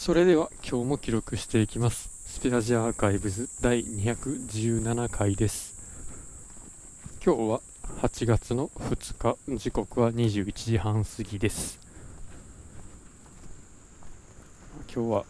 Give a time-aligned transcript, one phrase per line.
[0.00, 2.08] それでは今日も記録していきます。
[2.24, 5.74] スペアジアアーカイブズ第217回です。
[7.22, 7.60] 今日は
[8.00, 11.78] 8月の2日時刻は21時半過ぎです。
[14.90, 15.24] 今日は、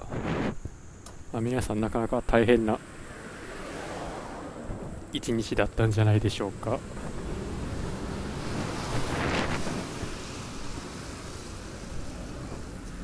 [1.32, 2.78] まあ、皆さんなかなか大変な
[5.12, 6.78] 一日だったんじゃないでしょうか。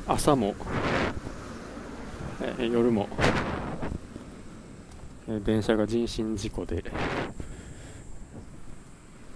[0.07, 0.55] 朝も、
[2.47, 3.09] えー夜も、
[5.27, 6.83] えー電車が人身事故で、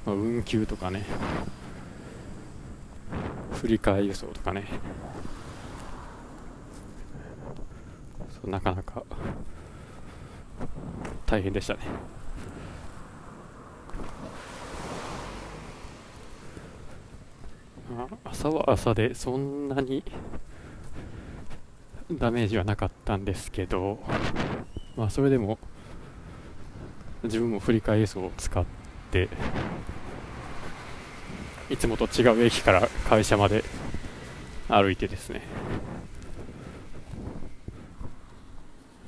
[0.06, 1.04] まあ、運休とかね
[3.54, 4.66] 振り替え輸送とかね
[8.30, 9.04] そうなかなか
[11.26, 11.80] 大変でしたね。
[18.24, 20.04] 朝は朝でそんなに
[22.18, 24.00] ダメージはなかったんですけど、
[24.96, 25.58] まあ、それでも
[27.24, 28.66] 自分も振り替え輸送を使っ
[29.12, 29.30] て
[31.70, 33.64] いつもと違う駅から会社まで
[34.68, 35.42] 歩いてですね。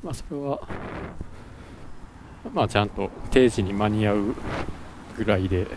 [0.04, 0.68] まあそれは
[2.54, 4.36] まあちゃんと定時に間に合う
[5.18, 5.68] ぐらいで、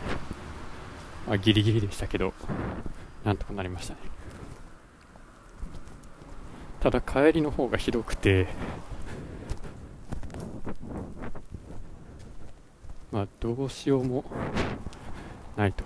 [1.27, 2.34] まあ、ギリギリでしたけど
[3.24, 4.16] なんとかなりましたね。
[6.80, 8.46] ただ帰りの方がひどくて。
[13.12, 14.24] まあどうしようも
[15.56, 15.84] ないと。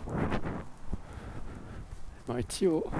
[2.27, 2.91] まあ一応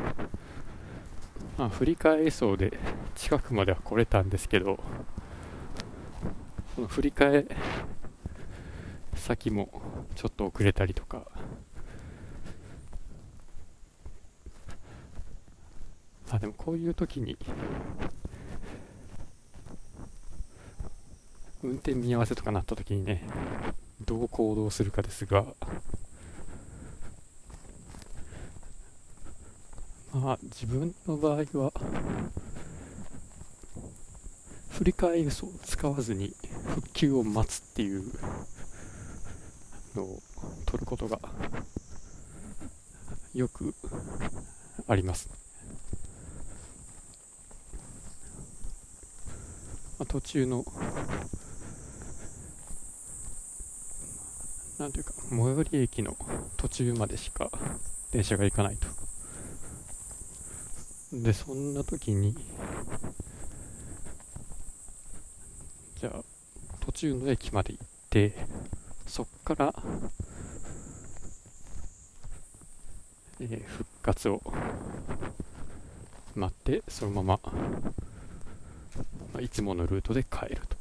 [1.59, 2.79] まあ振り替え輸送で
[3.15, 4.79] 近くまでは来れたんですけど
[6.75, 7.57] その振り替え
[9.15, 9.83] 先も
[10.15, 11.27] ちょっと遅れたりとか
[16.31, 17.37] あでもこういう時に
[21.63, 23.23] 運転見合わせとかなった時にね
[24.07, 25.45] どう行動するかですが
[30.13, 31.73] まあ自分の場合は
[34.71, 36.35] 振り替え輸送を使わずに
[36.69, 38.03] 復旧を待つっていう
[39.95, 40.23] のを
[40.65, 41.21] 取ることが
[43.35, 43.75] よく
[44.89, 45.29] あります
[49.99, 50.65] まあ途中の
[54.81, 56.17] なんていうか最寄り駅の
[56.57, 57.49] 途中までしか
[58.11, 58.89] 電車が行かないと。
[61.13, 62.35] でそんな時に
[66.01, 66.23] じゃあ
[66.81, 68.35] 途中の駅まで行って
[69.07, 69.75] そっから、
[73.41, 74.43] えー復活を
[76.35, 77.41] 待ってそのまま、
[79.41, 80.77] いつものルートで帰ると。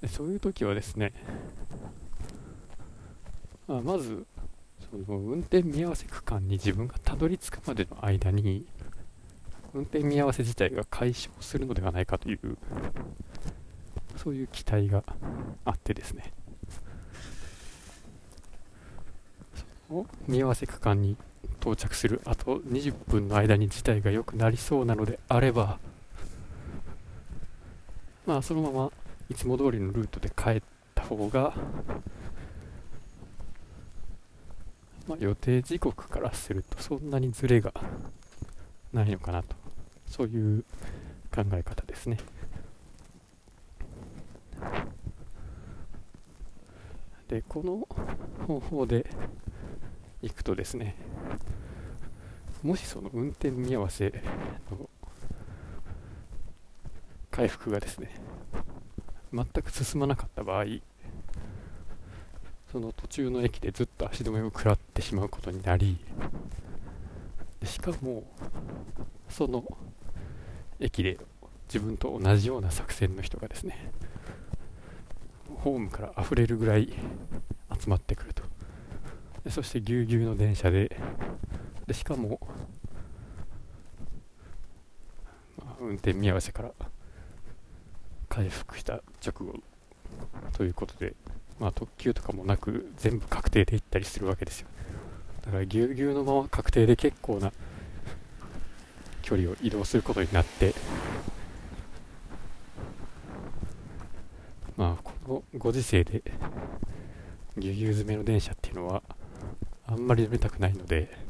[0.00, 1.12] でそういう時はですね、
[3.66, 4.26] まあ、まず
[4.90, 8.66] その運転見合わせ区間に自分がたどり着くまでの間に
[9.72, 12.56] 運転見合わせ自体が解消するのではないかという
[14.16, 15.02] そういう期待が
[15.64, 16.32] あってですね。
[19.88, 21.16] その見合わせ区間に
[21.64, 22.20] 到着する。
[22.26, 25.78] あと20分の間に事態が良くなりそうなのであれば。
[28.26, 28.92] まあそのまま
[29.30, 30.62] いつも通りのルートで帰っ
[30.94, 31.54] た方が、
[35.08, 37.72] まあ、予定時刻からするとそんなにズレが
[38.92, 39.56] ないのかなと。
[40.06, 40.64] そういう
[41.34, 42.18] 考え方ですね。
[47.28, 47.88] でこの
[48.46, 49.06] 方法で
[50.20, 50.94] 行くとですね
[52.64, 54.06] もしその運転見合わせ
[54.70, 54.88] の
[57.30, 58.10] 回復がですね
[59.34, 60.64] 全く進まなかった場合
[62.72, 65.98] その途中の駅でずっと足止めを食らってしまうことになり
[67.60, 68.24] でしかも
[69.28, 69.62] その
[70.80, 71.18] 駅で
[71.68, 73.92] 自分と同じような作戦の人がですね
[75.56, 76.94] ホームから溢れるぐらい
[77.78, 78.42] 集まってくると。
[79.44, 80.96] でそしてぎゅうぎゅうの電車で
[81.86, 82.40] でしかも、
[85.58, 86.72] まあ運転見合わせから
[88.28, 88.94] 回復した
[89.24, 89.60] 直後
[90.52, 91.14] ということで、
[91.60, 94.68] まあ、特急とかもなく全部確定で行ったりするわけですよ。
[95.42, 97.52] だからぎゅうぎゅうのまま確定で結構な
[99.22, 100.74] 距離を移動することになって
[104.76, 106.22] まあこのご時世で
[107.56, 109.02] ぎゅうぎゅう詰めの電車っていうのは
[109.86, 111.24] あんまり乗りたくないので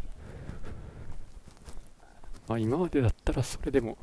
[2.46, 3.96] まあ、今までだったらそれでも、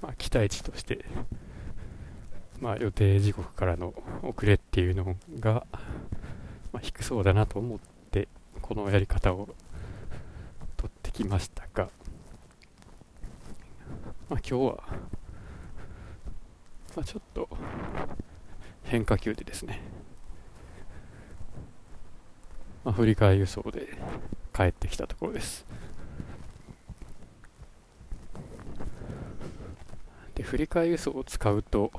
[0.17, 1.05] 期待値として、
[2.59, 5.65] まあ、予定時刻からの遅れっていうのが、
[6.71, 7.79] まあ、低そうだなと思っ
[8.11, 8.27] て
[8.61, 9.49] このやり方を
[10.77, 11.89] 取ってきましたが、
[14.29, 14.83] まあ、今日は、
[16.95, 17.49] まあ、ちょっと
[18.83, 19.81] 変化球でですね、
[22.83, 23.97] まあ、振り替え輸送で
[24.53, 25.65] 帰ってきたところです。
[30.41, 31.91] で振り替え輸送を使うと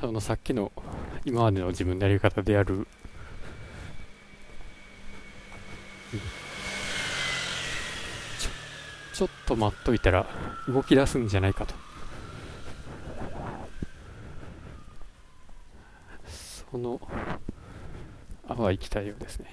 [0.00, 0.70] そのさっきの
[1.24, 2.86] 今までの自分のやり方である
[9.12, 10.26] ちょっと待っといたら
[10.68, 11.74] 動き出すんじゃないかと。
[16.26, 17.00] その
[18.48, 19.46] 淡い期待をですね、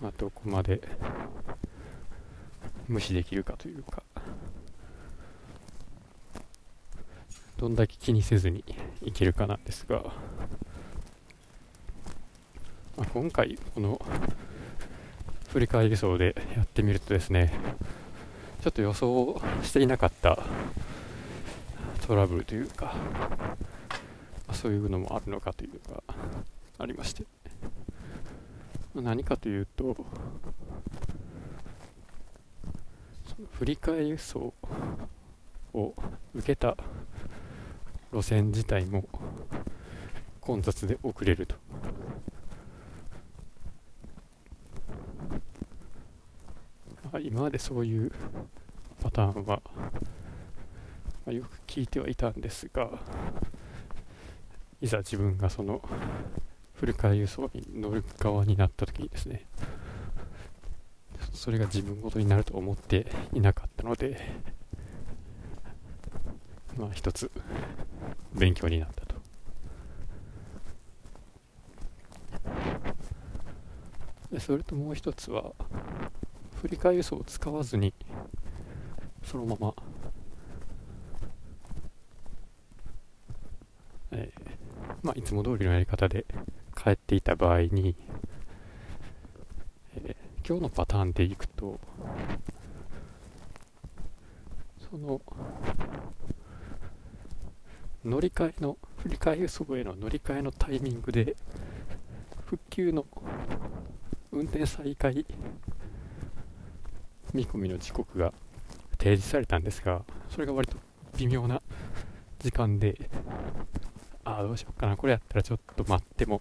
[0.00, 0.80] まあ、どこまで
[2.88, 4.02] 無視できるかというか。
[7.60, 8.64] どんだけ気にせずに
[9.02, 10.02] いけるかなんですが、
[12.96, 14.00] まあ、今回この
[15.50, 17.52] 振り返り走でやってみるとですね
[18.62, 20.38] ちょっと予想していなかった
[22.06, 22.94] トラブルというか、
[23.36, 23.56] ま
[24.48, 26.02] あ、そういうのもあるのかというのが
[26.78, 27.24] ありまして、
[28.94, 29.94] まあ、何かというと
[33.26, 34.54] その振り替え輸送
[35.74, 35.94] を
[36.34, 36.74] 受けた
[38.12, 39.08] 路線自体も
[40.40, 41.54] 混雑で遅れると。
[47.22, 48.12] 今までそういう
[49.02, 49.80] パターンは、ま
[51.28, 52.88] あ、よく聞いてはいたんですが
[54.80, 55.82] いざ自分がその
[56.74, 59.44] フルカ輸送に乗る側になった時にですね
[61.34, 64.18] それが自分ごとになると思っていなかったので
[66.78, 67.30] まあ一つ
[68.34, 69.10] 勉強になったと。
[74.32, 75.52] でそれともう一つは
[76.60, 77.92] 振り替え輸送を使わずに
[79.24, 79.74] そのまま、
[84.12, 84.40] えー、
[85.02, 86.26] まあ、いつも通りのやり方で
[86.76, 87.96] 帰っていた場合に、
[89.96, 91.78] えー、今日のパターンでいくと
[94.90, 95.20] その
[98.04, 101.36] 乗り換えの振り替え輸送への乗り換えのタイミングで
[102.46, 103.04] 復旧の
[104.32, 105.26] 運転再開
[107.34, 108.32] 見込みの時刻が
[108.92, 110.76] 提示されたんですがそれが割と
[111.18, 111.60] 微妙な
[112.38, 113.10] 時間で
[114.24, 116.40] ああどうしようかなこれやったらちょっと待っても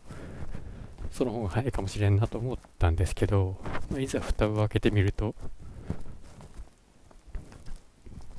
[1.12, 3.58] その方が早いかもしれんなと思ったんですけど、
[3.92, 5.36] まあ、いざ蓋を開けてみると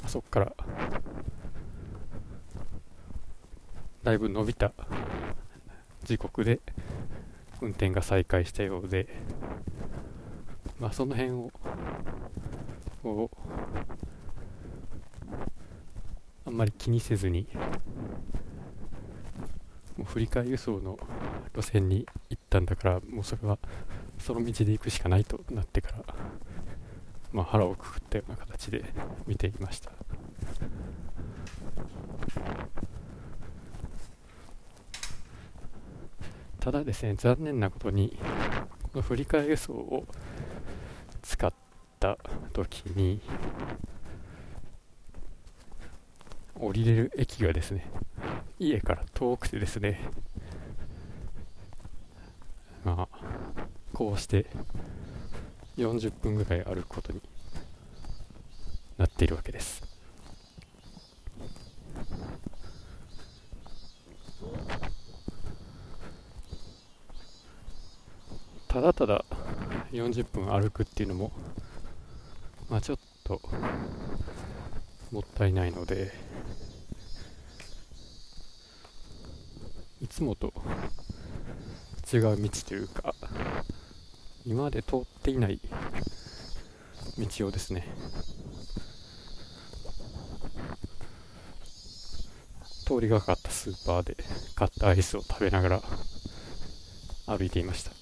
[0.05, 0.53] あそこから
[4.11, 4.73] だいぶ伸びた
[6.03, 6.59] 時刻で
[7.61, 9.07] 運転が再開したようで、
[10.81, 11.53] まあ、その辺を
[13.05, 13.37] こう
[16.45, 17.47] あんまり気にせずに
[19.97, 20.99] もう振り替え輸送の
[21.55, 23.61] 路線に行ったんだからもうそれは
[24.19, 26.05] その道で行くしかないとなってから、
[27.31, 28.83] まあ、腹をくくったような形で
[29.29, 30.00] 見ていました。
[36.61, 38.17] ただですね残念なことに
[38.83, 40.05] この振り替え輸送を
[41.23, 41.51] 使っ
[41.99, 42.19] た
[42.53, 43.21] 時に
[46.55, 47.87] 降りれる駅がですね
[48.59, 50.01] 家から遠くてですね
[52.85, 53.19] まあ
[53.95, 54.45] こうして
[55.79, 57.23] 40分ぐらい歩くことに
[58.99, 59.83] なっているわけです
[68.71, 69.25] ただただ
[69.93, 71.33] 40分歩くっていうのも、
[72.69, 73.41] まあ、ちょっと
[75.13, 76.13] もったいないので
[80.01, 80.53] いつもと
[82.13, 83.15] 違う道というか
[84.45, 85.61] 今まで通っていない
[87.19, 87.87] 道をですね
[92.87, 94.17] 通りがかったスーパーで
[94.57, 95.83] 買ったアイスを食べながら
[97.27, 98.00] 歩いていました。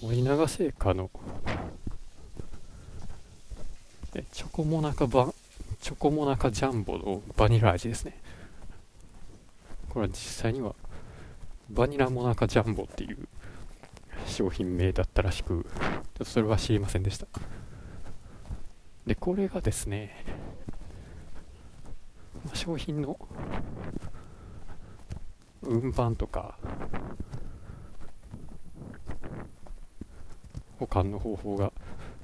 [0.00, 1.10] 森永製菓の。
[4.14, 5.34] えチョコモナカバ
[5.80, 8.16] チョコモナカジャンボのバニラ味ですね。
[9.88, 10.76] これは実際には
[11.68, 13.18] バニラモナカジャンボっていう
[14.26, 17.26] 商品名だったらしくちょっとそれは知りませんでした。
[19.04, 20.24] でこれがですね、
[22.54, 23.18] 商品の
[25.62, 26.56] 運搬とか
[30.78, 31.72] 保管の方法が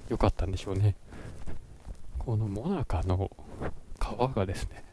[0.09, 0.97] 良かったんでしょうね。
[2.19, 3.31] このモナカの
[4.01, 4.85] 皮がですね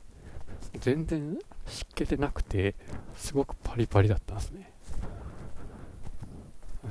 [0.80, 2.76] 全然湿気てなくて
[3.16, 4.72] すごくパリパリだったんですね。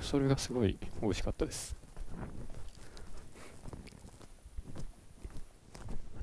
[0.00, 1.76] それがすごい美味しかったです。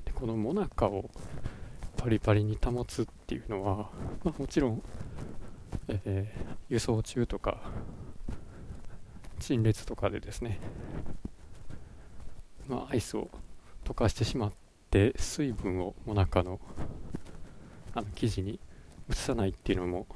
[0.04, 1.10] でこのモナカを
[1.96, 3.90] パリパリに保つっていうのは、
[4.24, 4.82] まあ、もちろん、
[5.88, 7.60] えー、輸送中とか
[9.38, 10.58] 陳列とかでですね、
[12.68, 13.30] まあ、アイスを
[13.84, 14.52] 溶かしてしまっ
[14.90, 16.60] て水分をモナカの
[17.94, 18.60] あの生地に
[19.10, 20.06] 移さないっていうのも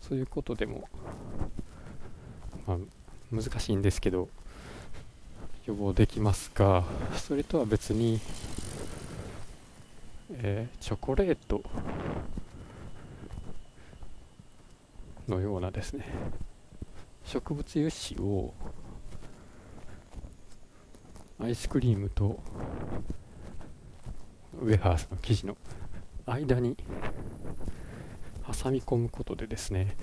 [0.00, 0.88] そういうことでも、
[2.66, 2.78] まあ、
[3.32, 4.28] 難しいんですけど
[5.66, 6.84] 予防できますが
[7.16, 8.20] それとは別に、
[10.32, 11.62] えー、チョコレート
[15.28, 16.06] のようなですね
[17.30, 18.52] 植物油脂を
[21.38, 22.42] アイスクリームと
[24.60, 25.56] ウエハースの生地の
[26.26, 26.76] 間に
[28.62, 29.96] 挟み込むことでですね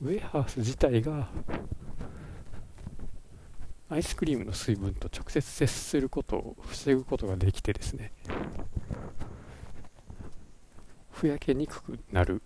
[0.00, 1.28] ウエハース自体が
[3.90, 8.12] アイスクリームの水分と直接接することを防ぐことができてですね
[11.10, 12.40] ふやけにくくなる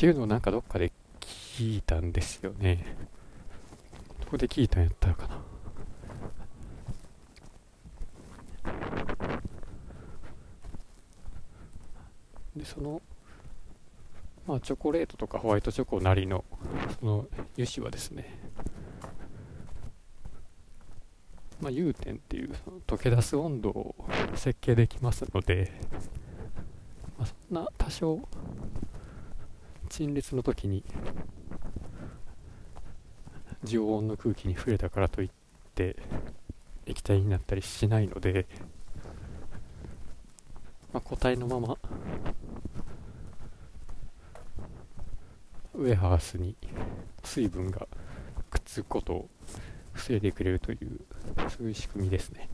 [0.00, 0.90] っていうのをなんかどっかで
[1.20, 2.96] 聞いたんですよね。
[4.20, 5.38] どこで聞いたんやったのかな。
[12.56, 13.02] でその
[14.46, 16.46] まあチョコレートとかホワイトチョコなりの
[16.98, 17.26] その
[17.58, 18.38] 油脂はですね
[21.60, 22.54] まあ、融点っていう
[22.86, 23.94] 溶け出す温度を
[24.34, 25.70] 設計できますので、
[27.18, 28.18] まあ、そんな多少
[29.90, 30.84] 陳列の時に
[33.64, 35.30] 常温の空気に触れたからといっ
[35.74, 35.96] て
[36.86, 38.46] 液体になったりしないので、
[40.92, 41.76] まあ、固体のまま
[45.74, 46.56] ウエハースに
[47.24, 47.88] 水分が
[48.48, 49.28] くっつくことを
[49.92, 51.00] 防いでくれるという
[51.48, 52.48] そういう仕組みですね。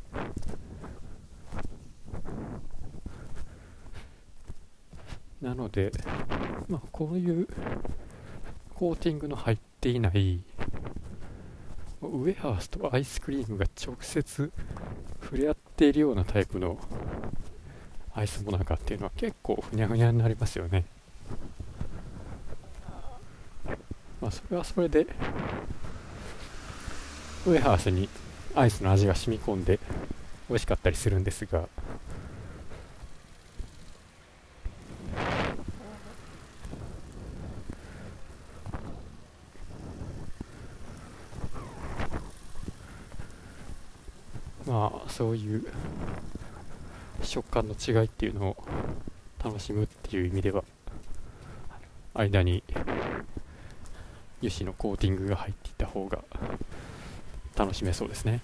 [5.46, 5.92] なので、
[6.68, 7.46] まあ、こういう
[8.74, 10.40] コーティングの入っていない
[12.02, 14.50] ウエハースとアイスクリームが直接
[15.22, 16.76] 触れ合っているようなタイプの
[18.12, 20.84] アイスモナカっていうのは結構ふにゃふにゃになりますよね。
[24.20, 25.06] まあそれはそれで
[27.46, 28.08] ウエハースに
[28.56, 29.78] アイスの味が染み込んで
[30.48, 31.68] 美味しかったりするんですが
[44.66, 45.64] まあそういう
[47.36, 48.56] 食感の違いっていうのを
[49.44, 50.64] 楽しむっていう意味では
[52.14, 52.64] 間に
[54.40, 56.24] 油脂のコーティングが入っていた方が
[57.54, 58.40] 楽しめそうですね。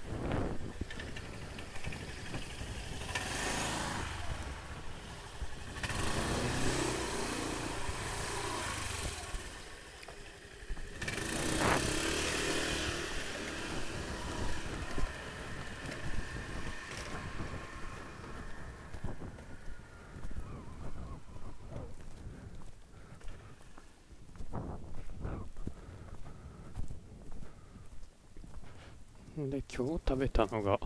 [29.34, 30.78] で今日食べたのが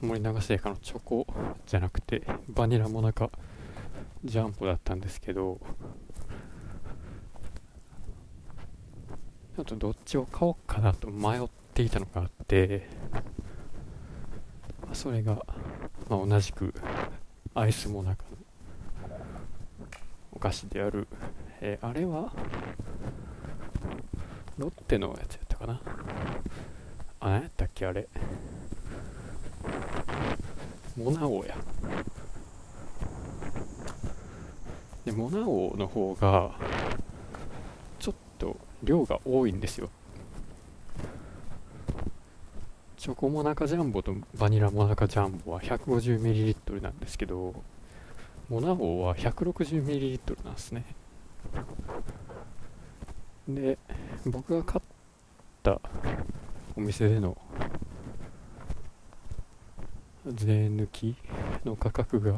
[0.00, 1.26] 森永製菓のチョコ
[1.66, 3.30] じゃなくてバニラモナカ
[4.24, 5.60] ジャンボだったんですけど
[9.56, 11.42] ちょっとどっちを買おうかなと迷っ
[11.74, 12.88] ていたのがあって
[14.94, 15.34] それが、
[16.08, 16.72] まあ、同じく
[17.54, 18.24] アイスモナカ
[19.08, 19.18] の
[20.32, 21.06] お菓子である、
[21.60, 22.32] えー、あれは
[24.58, 25.80] ロッテのやつやったかな
[27.20, 28.08] あ、何やったっけあれ。
[30.96, 31.56] モナ王や。
[35.04, 36.52] で、モナ王の方が、
[37.98, 39.90] ちょっと量が多いんですよ。
[42.96, 47.52] チョコモナカジャンボとバニラモナカジャンボは 150ml なんですけど、
[48.48, 50.84] モナ王は 160ml なんですね
[53.48, 53.78] で
[54.26, 54.82] 僕が買っ
[55.64, 55.80] た
[56.76, 57.36] お店での
[60.34, 61.16] 税抜き
[61.64, 62.32] の価格が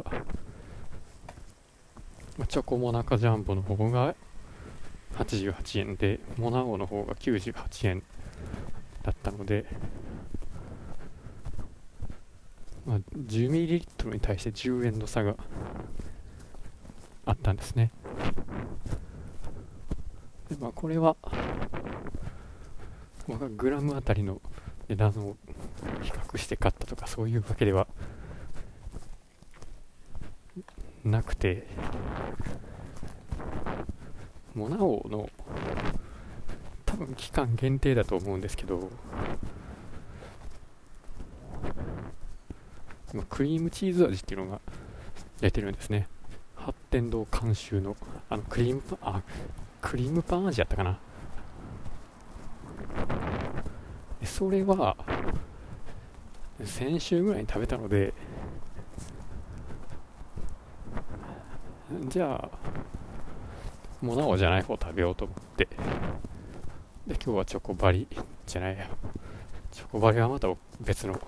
[2.37, 4.15] まあチョコモナカジャンボの方が
[5.17, 8.03] 88円でモナオの方が98円
[9.03, 9.65] だったので、
[12.87, 15.37] まあ、10ml に対して10円の差が
[17.27, 17.91] あったんですね。
[20.51, 21.17] で、まあ、これは、
[23.29, 24.41] まあ、グラムあたりの
[24.89, 25.37] 値段を
[26.39, 27.87] して買ったとかそういうわけでは
[31.05, 31.67] なくて
[34.55, 35.29] モナオの
[36.87, 38.91] 多分期間限定だと思うんですけど
[43.29, 44.61] クリームチーズ味っていうのが
[45.41, 46.09] 出てるんですね。
[46.57, 47.97] 八天堂監修の
[48.29, 49.23] あのクリームパンあ
[49.81, 50.99] クリームパン味やったかな。
[54.25, 54.97] それは
[56.63, 58.13] 先週ぐらいに食べたので
[62.09, 62.59] じゃあ
[64.01, 65.67] モナオじゃない方食べようと思って。
[67.07, 68.07] で今日はチョコバリ
[68.47, 68.89] じゃないや。
[69.73, 70.49] チョコバリはまた
[70.81, 71.21] 別の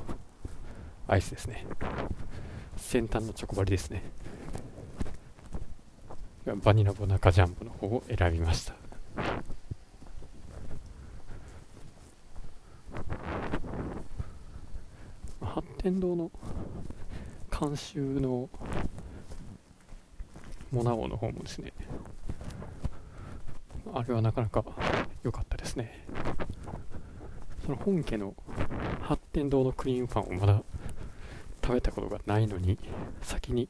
[1.08, 1.66] アイスですね。
[2.76, 4.02] 先端のチョコバリですね。
[6.62, 8.74] バニラボナカジャンボの方を選びました
[15.40, 16.32] 八天堂の
[17.48, 18.50] 監修の
[20.72, 21.72] モナオの方もですね
[23.94, 24.64] あれはなかなか
[25.22, 26.04] 良かったですね。
[27.64, 28.34] その本家の
[29.00, 30.60] 八天堂のクリームパンをまだ
[31.62, 32.76] 食べたことがないのに
[33.22, 33.68] 先に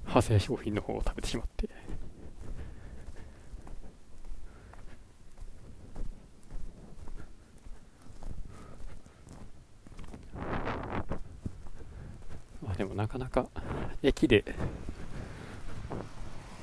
[0.00, 1.68] 派生商品の方を食べてしまって
[12.63, 13.46] までもなかなか
[14.02, 14.44] 駅で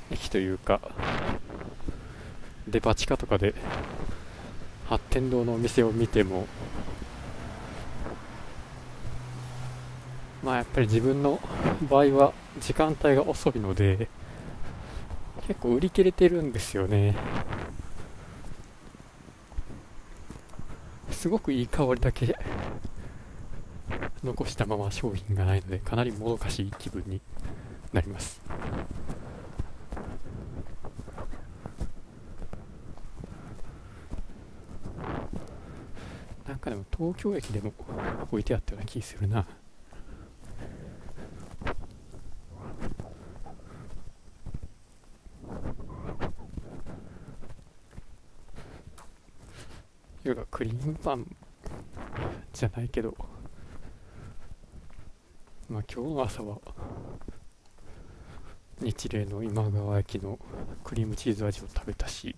[0.09, 0.81] 駅というか
[2.67, 3.53] デパ地下とかで
[4.87, 6.47] 八天堂のお店を見ても
[10.43, 11.39] まあやっぱり自分の
[11.89, 14.09] 場合は時間帯が遅いので
[15.47, 17.15] 結構売り切れてるんですよね。
[21.09, 22.35] すごくいい香りだけ
[24.23, 27.21] 残したまま商品がないのでかなりもどかしい気分に
[27.91, 28.39] なります。
[36.47, 37.73] なんかでも東京駅でも
[38.31, 39.47] 置いてあったような気するな。
[50.23, 51.25] いうかクリームパン
[52.53, 53.15] じゃないけど。
[55.71, 56.59] まあ今日の朝は
[58.81, 60.37] 日例の今川焼きの
[60.83, 62.35] クリームチーズ味を食べたし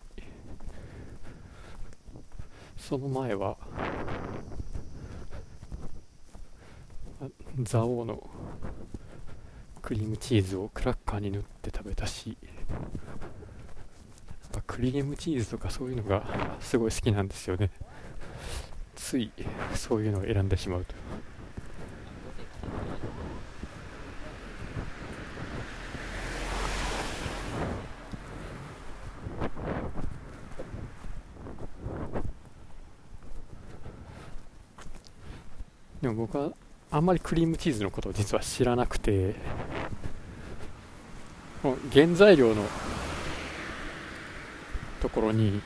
[2.78, 3.58] その前は
[7.66, 8.30] 蔵王の
[9.82, 17.72] クリームチーズをクラッカーに塗って食べたしやっぱクリームチーズとかそういうのがすごい好きなんですよね。
[18.96, 19.32] つい
[19.74, 20.94] そういうのを選んでしまうと
[36.04, 36.52] でも僕は
[36.92, 39.36] あんまりクリームチーズのことを実は知らなくて。
[41.94, 42.66] 原材料の
[45.02, 45.62] ところに。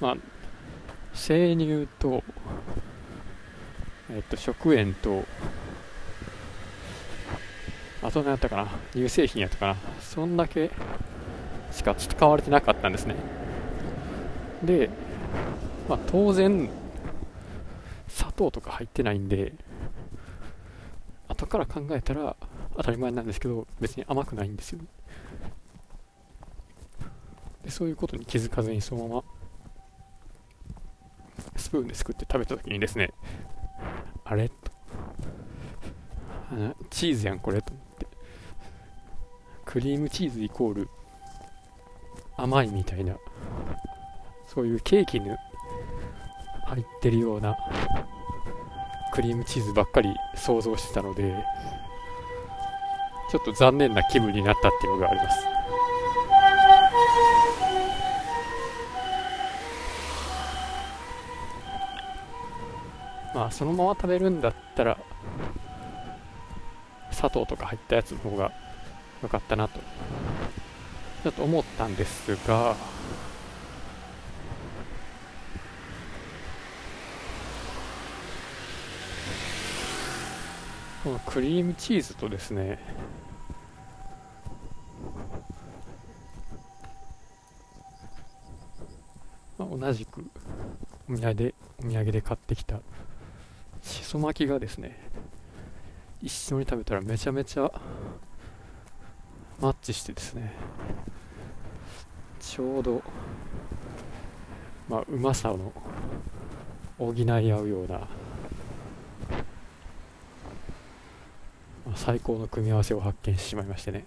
[0.00, 0.16] まあ
[1.12, 2.22] 生乳と
[4.10, 5.24] えっと食塩と。
[8.02, 8.68] あと何やったかな。
[8.92, 9.76] 乳製品やったかな。
[10.00, 10.70] そんだけ
[11.72, 13.16] しか使われてなかったんですね。
[14.62, 14.88] で
[15.88, 16.70] まあ、当然
[18.40, 19.52] 糖とか入ってないんで
[21.28, 22.36] 後から考えたら
[22.74, 24.78] 当たり前なんですけど別に甘くないんですよ
[27.62, 29.24] でそういうことに気づかずにそのまま
[31.56, 33.12] スプーンですくって食べた時にですね
[34.24, 34.48] あれ？
[34.48, 34.54] と
[36.52, 38.06] あチーズやんこれと思って
[39.66, 40.88] クリームチーズイコール
[42.38, 43.16] 甘いみたいな
[44.48, 45.36] そういうケーキの
[46.64, 47.54] 入ってるような
[49.20, 51.34] クリームチーズばっかり想像してたので
[53.30, 55.46] ちょっと残念な気分になったっていうのがあります。
[63.34, 64.96] まあそのまま食べるんだったら
[67.10, 68.50] 砂糖とか入ったやつの方が
[69.22, 69.80] 良かったなと
[71.24, 72.74] ちょっと思ったんですが
[81.02, 82.78] このクリームチーズとですね
[89.60, 90.24] まあ、同じく
[91.06, 92.80] お土産でお土産で買ってきた
[93.82, 94.98] しそ巻きがですね
[96.22, 97.70] 一緒に食べたらめちゃめちゃ
[99.60, 100.54] マッチしてですね
[102.40, 103.02] ちょうど
[104.88, 105.72] まあうまさの
[106.98, 108.08] 補い合うような、ま
[111.89, 114.06] あ、最高の組み合わせを発見してしまいましてね。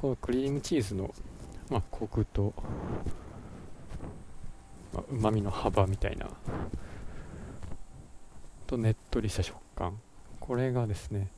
[0.00, 1.14] このクリームチーズの、
[1.70, 2.52] まあ、コクと
[5.08, 6.28] うまみの幅みたいな
[8.66, 10.00] とねっとりした食感。
[10.40, 11.30] これがですね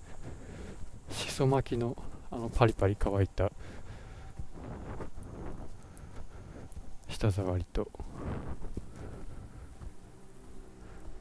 [1.10, 1.94] しそ巻きの
[2.30, 3.52] あのパリパリ乾いた
[7.08, 7.90] 舌触りと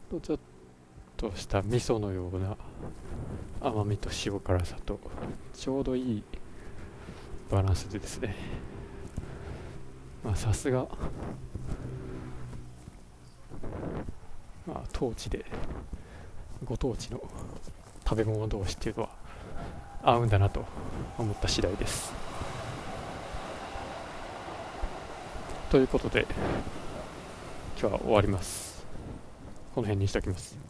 [0.09, 0.39] とちょっ
[1.17, 2.55] とした味噌のような
[3.59, 4.99] 甘みと塩辛さと
[5.53, 6.23] ちょうどいい
[7.49, 8.35] バランスでですね。
[10.23, 10.87] まあさすが
[14.67, 15.43] まあ当地で
[16.63, 17.21] ご当地の
[18.07, 19.09] 食べ物同士っていうのは
[20.03, 20.63] 合うんだなと
[21.17, 22.13] 思った次第です。
[25.71, 26.27] ということで
[27.79, 28.85] 今日は終わります。
[29.73, 30.66] この辺にしておきます。